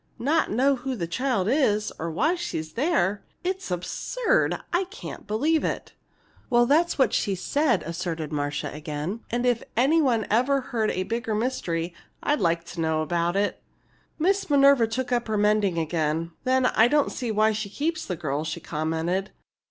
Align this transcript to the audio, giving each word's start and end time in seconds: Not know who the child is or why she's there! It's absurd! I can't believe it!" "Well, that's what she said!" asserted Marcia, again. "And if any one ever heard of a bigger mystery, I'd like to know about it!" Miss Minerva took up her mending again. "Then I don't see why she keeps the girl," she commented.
Not 0.17 0.49
know 0.49 0.77
who 0.77 0.95
the 0.95 1.05
child 1.05 1.47
is 1.47 1.93
or 1.99 2.09
why 2.09 2.33
she's 2.33 2.73
there! 2.73 3.23
It's 3.43 3.69
absurd! 3.69 4.59
I 4.73 4.85
can't 4.85 5.27
believe 5.27 5.63
it!" 5.63 5.93
"Well, 6.49 6.65
that's 6.65 6.97
what 6.97 7.13
she 7.13 7.35
said!" 7.35 7.83
asserted 7.83 8.31
Marcia, 8.33 8.71
again. 8.73 9.19
"And 9.29 9.45
if 9.45 9.61
any 9.77 10.01
one 10.01 10.25
ever 10.31 10.59
heard 10.61 10.89
of 10.89 10.95
a 10.97 11.03
bigger 11.03 11.35
mystery, 11.35 11.93
I'd 12.23 12.39
like 12.39 12.63
to 12.73 12.81
know 12.81 13.03
about 13.03 13.35
it!" 13.35 13.61
Miss 14.17 14.49
Minerva 14.49 14.87
took 14.87 15.11
up 15.11 15.27
her 15.27 15.37
mending 15.37 15.77
again. 15.77 16.31
"Then 16.45 16.65
I 16.65 16.87
don't 16.87 17.11
see 17.11 17.29
why 17.29 17.51
she 17.51 17.69
keeps 17.69 18.03
the 18.03 18.15
girl," 18.15 18.43
she 18.43 18.59
commented. 18.59 19.29